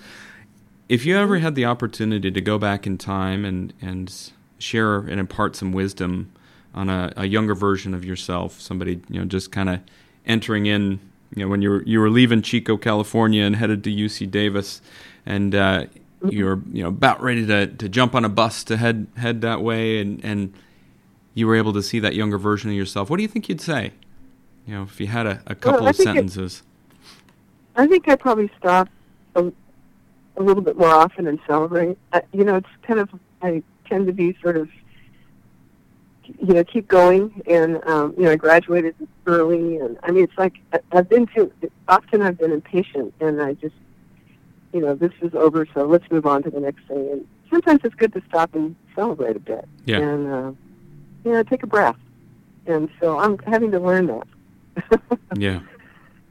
[0.89, 5.19] If you ever had the opportunity to go back in time and and share and
[5.19, 6.31] impart some wisdom
[6.73, 9.79] on a, a younger version of yourself, somebody you know just kind of
[10.25, 10.99] entering in,
[11.35, 14.81] you know, when you were you were leaving Chico, California, and headed to UC Davis,
[15.25, 15.85] and uh,
[16.27, 19.41] you were you know about ready to, to jump on a bus to head head
[19.41, 20.53] that way, and and
[21.33, 23.09] you were able to see that younger version of yourself.
[23.09, 23.93] What do you think you'd say?
[24.67, 26.63] You know, if you had a, a couple I of sentences.
[27.75, 28.89] I think I probably stop
[29.35, 29.51] a,
[30.37, 31.97] a little bit more often and celebrate.
[32.11, 33.09] Uh, you know, it's kind of
[33.41, 34.69] I tend to be sort of
[36.39, 40.37] you know keep going, and um, you know I graduated early, and I mean it's
[40.37, 40.53] like
[40.91, 41.51] I've been too
[41.87, 43.75] often I've been impatient, and I just
[44.73, 47.09] you know this is over, so let's move on to the next thing.
[47.11, 49.99] And sometimes it's good to stop and celebrate a bit, Yeah.
[49.99, 50.51] and uh,
[51.25, 51.97] you know take a breath.
[52.67, 54.27] And so I'm having to learn that.
[55.37, 55.61] Yeah,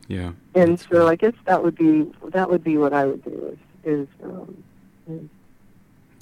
[0.09, 0.33] yeah.
[0.55, 1.13] And That's so right.
[1.13, 4.63] I guess that would be that would be what I would do is is, um,
[5.09, 5.21] is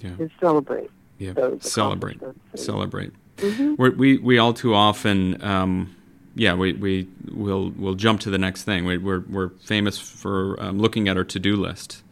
[0.01, 0.17] Yeah.
[0.19, 0.91] is celebrate.
[1.19, 1.33] Yeah.
[1.61, 2.21] Celebrate.
[2.55, 3.13] Celebrate.
[3.39, 3.79] Mhm.
[3.79, 5.95] We're, we we all too often, um,
[6.35, 8.85] yeah, we we will will jump to the next thing.
[8.85, 12.03] We, we're we're famous for um, looking at our to do list,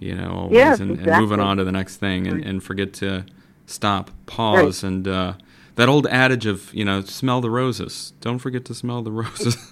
[0.00, 2.46] you know, always, Yes, and, and moving on to the next thing, and, Right.
[2.46, 3.24] and forget to
[3.66, 5.34] stop, pause, and uh,
[5.76, 8.12] that old adage of you know, smell the roses.
[8.20, 9.56] Don't forget to smell the roses.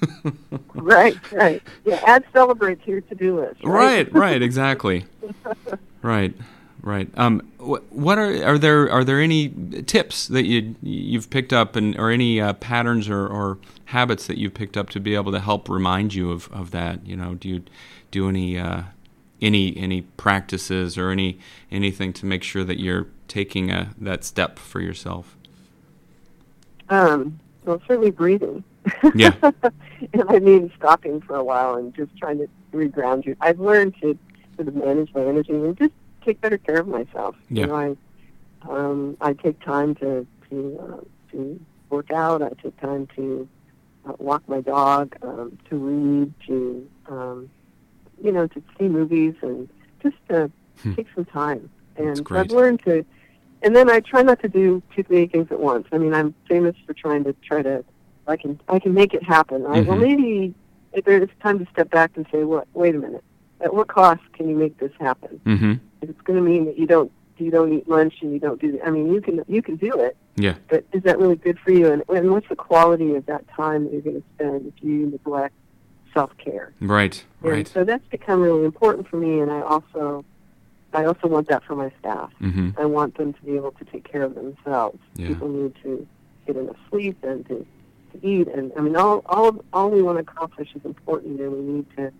[0.75, 1.63] Right, right.
[1.85, 3.63] Yeah, add celebrate to your to-do list.
[3.65, 5.05] right, right, exactly.
[6.03, 6.35] Right,
[6.85, 7.09] right.
[7.17, 9.49] Um, wh- what are are there are there any
[9.87, 14.39] tips that you you've picked up and or any uh, patterns or, or habits that
[14.39, 17.07] you've picked up to be able to help remind you of, of that?
[17.07, 17.63] You know, do you
[18.11, 18.83] do any uh,
[19.41, 21.39] any any practices or any
[21.71, 25.37] anything to make sure that you're taking a that step for yourself?
[26.91, 28.63] Um, well, certainly breathing.
[29.15, 29.35] Yeah.
[29.43, 33.37] and I mean stopping for a while and just trying to reground you.
[33.41, 34.19] I've learned to
[34.57, 35.93] sort of manage my energy and just
[36.25, 37.37] take better care of myself.
[37.51, 37.63] Yeah.
[37.63, 37.97] You know, I
[38.69, 41.01] um, I take time to to uh,
[41.33, 41.61] to
[41.91, 42.43] work out.
[42.43, 43.49] I take time to
[44.09, 47.51] uh, walk my dog, um, to read, to um,
[48.23, 49.69] you know, to see movies and
[50.03, 50.51] just to
[50.83, 50.95] Hmm.
[50.95, 51.71] take some time.
[51.97, 52.27] And.
[52.33, 53.05] I've learned to,
[53.63, 55.87] and then I try not to do too many things at once.
[55.93, 57.85] I mean, I'm famous for trying to try to,
[58.27, 59.63] I can I can make it happen.
[59.63, 59.87] Right?
[59.87, 60.01] Well, Mhm.
[60.01, 60.55] maybe
[60.93, 62.67] if there's time to step back and say, what?
[62.75, 63.23] Wait a minute.
[63.61, 65.41] At what cost can you make this happen?
[65.47, 65.75] Mm-hmm.
[66.05, 68.61] If it's going to mean that you don't you don't eat lunch and you don't
[68.61, 68.79] do.
[68.85, 70.55] I mean, you can you can do it, Yeah.
[70.69, 71.91] but is that really good for you?
[71.91, 75.07] And, and what's the quality of that time that you're going to spend if you
[75.07, 75.55] neglect
[76.13, 76.73] self care?
[76.81, 77.25] Right.
[77.43, 77.67] And Right.
[77.69, 80.25] so that's become really important for me, and I also,
[80.93, 82.31] I also want that for my staff.
[82.41, 82.71] Mm-hmm.
[82.79, 84.99] I want them to be able to take care of themselves.
[85.17, 85.29] Yeah.
[85.29, 86.07] People need to
[86.47, 87.67] get enough sleep and to,
[88.13, 91.51] to eat, and I mean, all all all we want to accomplish is important, and
[91.53, 92.13] we need to,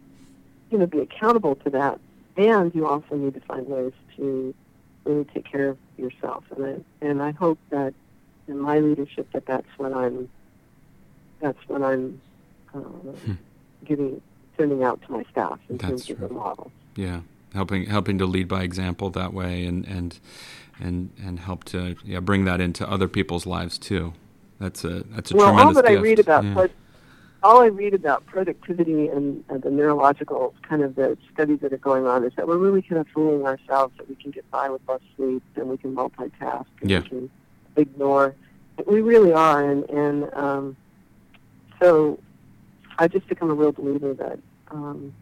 [0.73, 2.01] you know, be accountable to that.
[2.37, 4.55] And you also need to find ways to
[5.05, 6.45] really take care of yourself.
[6.57, 7.95] And I and I hope that
[8.49, 10.29] in my leadership that that's what I'm,
[11.41, 12.21] that's what I'm,
[12.75, 12.81] uh,
[13.85, 14.21] giving
[14.57, 15.89] sending out to my staff in Hmm.
[15.89, 16.73] That's terms of the model.
[16.97, 17.21] Yeah,
[17.55, 20.19] helping helping to lead by example that way, and and
[20.81, 24.13] and and help to yeah bring that into other people's lives too.
[24.59, 26.67] That's a that's a well, all tremendous that I read about yeah.
[27.45, 31.77] All I read about productivity and, and the neurological kind of the studies that are
[31.79, 34.69] going on is that we're really kind of fooling ourselves that we can get by
[34.71, 37.01] with less sleep and we can multitask and Yeah.
[37.01, 37.31] we can
[37.77, 38.35] ignore.
[38.87, 40.77] We really are, and and um,
[41.81, 42.19] so
[42.99, 44.39] I've just become a real believer that.
[44.71, 45.15] Um,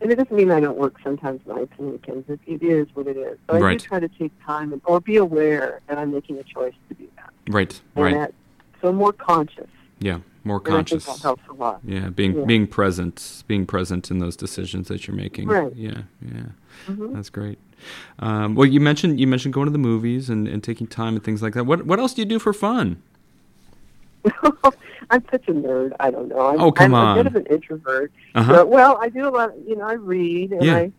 [0.00, 2.30] and it doesn't mean I don't work sometimes nights and weekends.
[2.30, 3.36] It, it is what it is.
[3.48, 6.44] But I do try to take time and, or be aware that I'm making a
[6.44, 7.30] choice to do that.
[7.48, 8.32] right, And right, that,
[8.80, 9.66] so more conscious.
[9.98, 11.06] yeah, more And I think conscious.
[11.06, 11.80] that helps a lot.
[11.84, 12.44] Yeah, being Yeah.
[12.44, 15.46] being present, being present in those decisions that you're making.
[15.48, 15.72] Right.
[15.76, 16.46] Yeah, yeah,
[16.86, 17.58] hmm that's great.
[18.18, 21.22] Um, well, you mentioned you mentioned going to the movies and, and taking time and
[21.22, 21.64] things like that.
[21.64, 23.00] What what else do you do for fun?
[25.10, 25.92] I'm such a nerd.
[26.00, 26.40] I don't know.
[26.40, 27.18] I'm, Oh, come I'm on.
[27.18, 28.12] a bit of an introvert.
[28.34, 28.52] Uh huh.
[28.52, 29.52] But, well, I do a lot.
[29.66, 30.76] You know, I read, and Yeah.
[30.76, 30.92] I,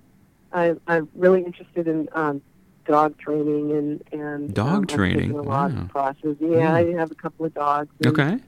[0.54, 2.42] I, I'm really interested in um,
[2.86, 5.82] dog training and and Dog um, training, a lot wow.
[5.82, 6.38] of classes.
[6.40, 6.74] Yeah, Yeah.
[6.74, 7.90] I have a couple of dogs.
[8.06, 8.40] Okay.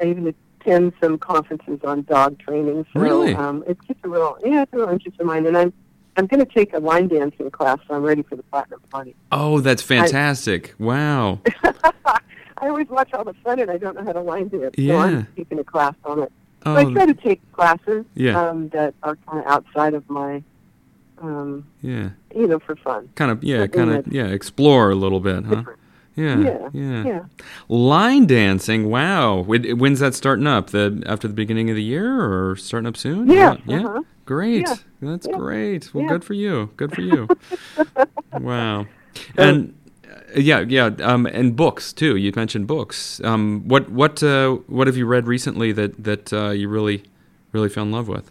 [0.00, 0.26] I even
[0.66, 2.86] attend some conferences on dog training.
[2.92, 3.34] So, Really?
[3.34, 5.72] Um, it's just a real, yeah, it's a real interest of mine, and I'm.
[6.18, 9.14] I'm going to take a line dancing class, so I'm ready for the platinum party.
[9.30, 10.74] Oh, that's fantastic!
[10.78, 11.40] wow.
[12.56, 14.74] I always watch all the fun, and I don't know how to line dance.
[14.76, 14.96] So Yeah.
[14.96, 16.32] I'm taking a class on it.
[16.64, 18.40] Oh, So I try to take classes Yeah.
[18.48, 20.42] um, that are kind of outside of my,
[21.18, 22.08] um, yeah.
[22.34, 23.10] you know, for fun.
[23.14, 24.28] Kind of, yeah, kind of, yeah.
[24.28, 25.56] Explore a little bit, huh?
[25.56, 25.78] Different.
[26.16, 27.04] Yeah, Yeah, yeah.
[27.04, 27.20] yeah.
[27.68, 28.88] Line dancing.
[28.88, 29.42] Wow.
[29.42, 30.70] When's that starting up?
[30.70, 33.28] The after the beginning of the year, or starting up soon?
[33.28, 33.84] Yeah, Yeah.
[33.86, 34.02] uh-huh.
[34.24, 34.66] Great.
[34.66, 34.74] Yeah.
[35.02, 35.36] That's Yeah.
[35.36, 35.94] great.
[35.94, 36.70] Well, good for you.
[36.76, 37.28] Good for you.
[38.32, 38.86] wow.
[39.36, 39.74] And
[40.10, 40.86] uh, yeah, yeah.
[41.02, 42.16] Um, and books too.
[42.16, 43.20] You mentioned books.
[43.22, 47.04] Um, what what uh, what have you read recently that that uh, you really
[47.52, 48.30] really fell in love with?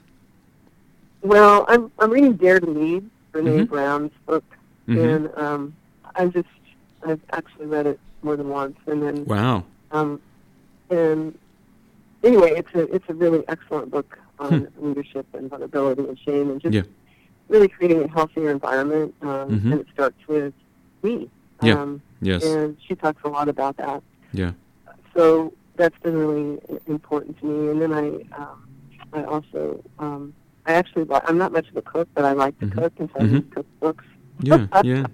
[1.21, 3.69] Well, I'm I'm reading Dare to Lead, Brene Mhm.
[3.69, 4.43] Brown's book,
[4.87, 5.15] Mhm.
[5.15, 5.75] and um,
[6.15, 6.47] I'm just
[7.05, 9.63] I've actually read it more than once, and then Wow.
[9.91, 10.19] um,
[10.89, 11.37] and
[12.23, 16.59] anyway, it's a it's a really excellent book on leadership and vulnerability and shame, and
[16.61, 16.83] just Hmm.
[16.83, 16.83] Yeah.
[17.47, 19.13] really creating a healthier environment.
[19.21, 19.27] Um,
[19.59, 19.71] Mhm.
[19.71, 20.53] And it starts with
[21.03, 21.29] me.
[21.61, 21.81] Yeah.
[21.81, 22.43] Um, Yes.
[22.43, 24.01] and she talks a lot about that.
[24.33, 24.51] Yeah.
[25.15, 27.69] So that's been really important to me.
[27.69, 28.07] And then I,
[28.41, 28.57] um,
[29.13, 30.33] I also, um,
[30.65, 32.71] I actually, I'm not much of a cook, but I like to Mhm.
[32.81, 33.33] cook, and so I Mhm.
[33.33, 34.03] read cookbooks.
[34.41, 34.67] Yeah.
[34.83, 35.05] Yeah.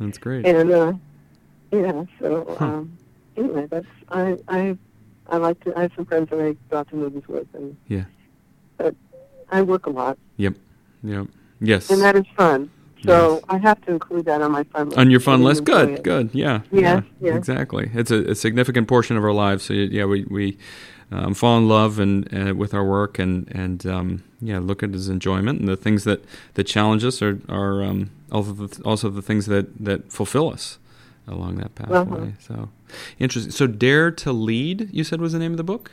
[0.00, 0.44] That's great.
[0.46, 0.92] And uh,
[1.72, 2.64] yeah, so Huh.
[2.64, 2.98] um,
[3.36, 4.76] anyway, that's I, I,
[5.28, 5.76] I like to.
[5.78, 8.04] I have some friends that I go out to movies with, and Yeah.
[8.76, 8.94] but
[9.50, 10.54] I work a lot, Yep.
[11.02, 11.26] Yep.
[11.60, 11.90] Yes.
[11.90, 12.70] and that is fun.
[13.04, 13.42] So Yes.
[13.48, 14.98] I have to include that on my fun list.
[14.98, 16.02] On your fun list, good, it.
[16.02, 17.90] good, yeah, Yes, yeah, exactly.
[17.94, 19.64] It's a, a significant portion of our lives.
[19.64, 20.58] So yeah, we we
[21.12, 24.90] um, fall in love and, and with our work, and and um, yeah, look at
[24.90, 28.82] it as enjoyment, and the things that, that challenge us are are um, also the,
[28.84, 30.78] also the things that, that fulfill us
[31.28, 31.96] along that pathway.
[31.96, 32.26] Uh-huh.
[32.40, 32.68] So
[33.18, 33.52] interesting.
[33.52, 35.92] So dare to lead, you said was the name of the book.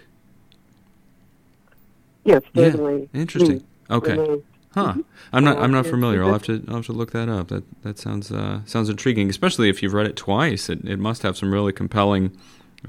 [2.23, 3.09] Yes, Yeah, definitely.
[3.13, 3.63] interesting.
[3.89, 4.17] Okay.
[4.17, 4.41] Renee.
[4.73, 4.95] Huh.
[5.31, 5.57] I'm not.
[5.57, 6.21] I'm not familiar.
[6.23, 6.61] I'll have to.
[6.67, 7.47] I'll have to look that up.
[7.47, 10.69] That that sounds uh, sounds intriguing, especially if you've read it twice.
[10.69, 12.35] It it must have some really compelling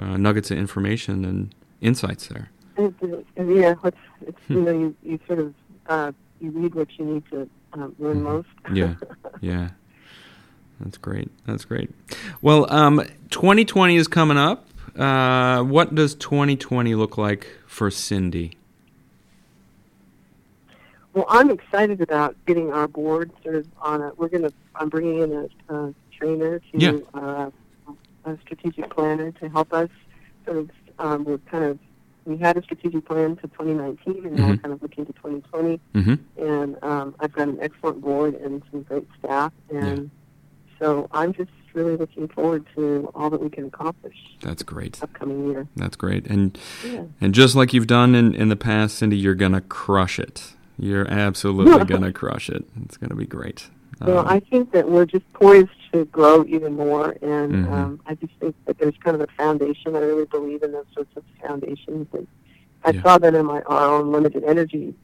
[0.00, 2.50] uh, nuggets of information and insights there.
[2.78, 4.52] Yeah, it's, it's Hmm.
[4.54, 5.54] you know you, you sort of
[5.88, 8.48] uh, you read what you need to um, learn most.
[8.64, 8.76] Mm-hmm.
[8.76, 8.94] Yeah.
[9.40, 9.68] Yeah.
[10.80, 11.30] That's great.
[11.46, 11.90] That's great.
[12.42, 14.66] Well, um, 2020 is coming up.
[14.96, 18.56] Uh, what does 2020 look like for Cindy?
[21.12, 24.12] well, I'm excited about getting our board sort of on a.
[24.16, 24.50] We're gonna.
[24.74, 25.32] I'm bringing in
[25.68, 26.98] a, a trainer to Yeah.
[27.14, 27.50] uh,
[28.26, 29.88] a strategic planner to help us
[30.44, 30.70] sort of.
[30.98, 31.78] Um, we're kind of.
[32.26, 34.62] We had a strategic plan to 2019, and now we're Mhm.
[34.62, 35.80] kind of looking to 2020.
[35.94, 36.42] Mm-hmm.
[36.44, 40.10] and um, I've got an excellent board and some great staff, and
[40.78, 45.02] so I'm just really looking forward to all that we can accomplish That's great.
[45.02, 45.68] upcoming year.
[45.76, 46.26] That's great.
[46.26, 47.04] And Yeah.
[47.20, 50.54] And just like you've done in, in the past, Cindy, you're going to crush it.
[50.78, 52.64] You're absolutely going to crush it.
[52.82, 53.68] It's going to be great.
[54.00, 57.72] Well, Um, I think that we're just poised to grow even more, and Mhm.
[57.72, 59.96] um, I just think that there's kind of a foundation.
[59.96, 62.06] I really believe in those sorts of foundations.
[62.12, 62.26] And
[62.84, 63.02] I Yeah.
[63.02, 64.94] saw that in my our own limited energy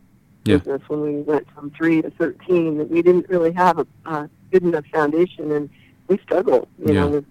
[0.44, 0.59] Yeah.
[0.59, 2.78] business when we went from three to thirteen.
[2.78, 5.70] That we didn't really have a uh, good enough foundation, and
[6.09, 7.00] we struggled, you Yeah.
[7.05, 7.26] know, with,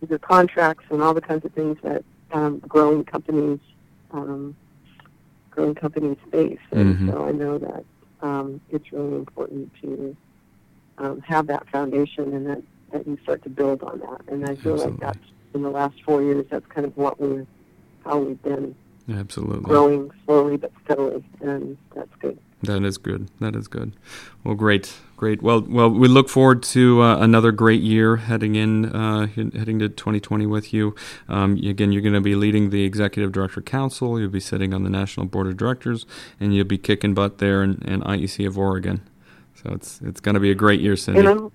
[0.00, 3.58] with the contracts and all the kinds of things that um, growing companies,
[4.12, 4.54] um,
[5.50, 6.58] growing companies face.
[6.70, 7.12] And Mhm.
[7.12, 7.84] so I know that
[8.22, 10.16] um, it's really important to
[10.98, 14.22] um, have that foundation and that, that you start to build on that.
[14.28, 14.84] And I feel Absolutely.
[14.92, 17.46] like that's in the last four years, that's kind of what we're,
[18.04, 18.74] how we've been
[19.10, 19.64] absolutely.
[19.64, 22.38] growing slowly but steadily, and that's good.
[22.62, 23.28] That is good.
[23.38, 23.92] That is good.
[24.42, 25.42] Well, great, great.
[25.42, 29.78] Well, well, we look forward to uh, another great year heading in, uh, he- heading
[29.80, 30.94] to 2020 with you.
[31.28, 34.18] Um, again, you're going to be leading the executive director council.
[34.18, 36.06] You'll be sitting on the national board of directors,
[36.40, 39.02] and you'll be kicking butt there in, in IEC of Oregon.
[39.62, 41.20] So it's it's going to be a great year, Cindy.
[41.20, 41.52] And I'm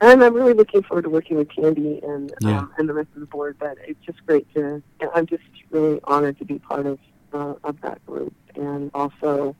[0.00, 2.60] and I'm really looking forward to working with Candy and Yeah.
[2.60, 3.56] um, and the rest of the board.
[3.58, 4.82] But it's just great to.
[5.14, 6.98] I'm just really honored to be part of
[7.32, 9.54] uh, of that group, and also,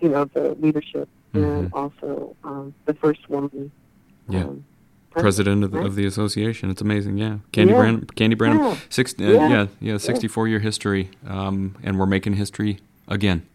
[0.00, 3.70] you know, the leadership, and also um, the first woman.
[4.28, 4.32] Mm-hmm.
[4.32, 4.44] Yeah.
[4.44, 4.64] Um,
[5.10, 5.86] President of the, right?
[5.86, 6.68] of the association.
[6.68, 7.16] It's amazing.
[7.16, 7.78] Yeah, Candy Yeah.
[7.78, 8.06] Branham.
[8.16, 8.58] Candy Branham.
[8.60, 8.76] Yeah.
[8.90, 9.14] Six.
[9.18, 9.48] Uh, Yeah.
[9.48, 9.66] yeah.
[9.80, 9.96] Yeah.
[9.96, 11.08] 64 year history.
[11.26, 13.46] Um, and we're making history again.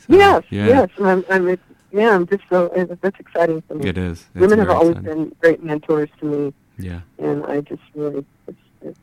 [0.00, 2.68] So, Yes, yeah, yes, I'm, I'm, it's- yeah, I'm just so
[3.00, 3.88] that's exciting for me.
[3.88, 4.26] It is.
[4.34, 5.24] It's Women have always exciting.
[5.30, 7.00] been great mentors to me, Yeah.
[7.18, 8.98] and I just really, it's, it's,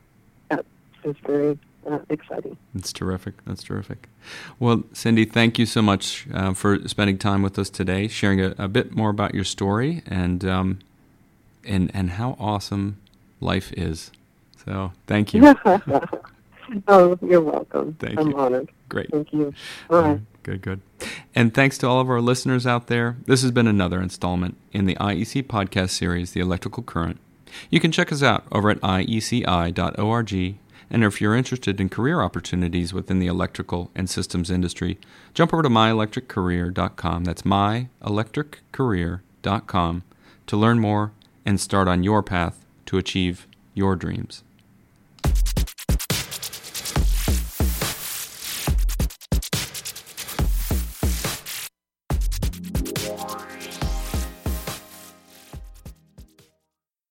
[0.50, 0.64] that
[1.04, 1.58] is very
[1.90, 2.58] uh, exciting.
[2.74, 3.36] It's terrific.
[3.46, 4.10] That's terrific.
[4.60, 8.56] Well, Cindy, thank you so much uh, for spending time with us today, sharing a,
[8.58, 10.80] a bit more about your story and um,
[11.64, 12.98] and and how awesome
[13.40, 14.12] life is.
[14.66, 15.56] So, thank you.
[16.88, 17.94] oh, you're welcome.
[18.00, 18.38] Thank I'm you.
[18.38, 18.72] honored.
[18.90, 19.12] Great.
[19.12, 19.54] Thank you.
[19.90, 20.22] All right.
[20.44, 20.82] Good, good.
[21.34, 23.18] And thanks to all of our listeners out there.
[23.26, 27.20] This has been another installment in the IEC podcast series, The Electrical Current.
[27.70, 30.56] You can check us out over at ieci.org.
[30.90, 34.98] And if you're interested in career opportunities within the electrical and systems industry,
[35.34, 37.24] jump over to myelectriccareer.com.
[37.24, 40.04] That's myelectriccareer.com
[40.48, 41.12] to learn more
[41.46, 44.44] and start on your path to achieve your dreams.